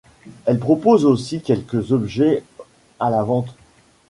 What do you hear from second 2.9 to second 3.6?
à la vente.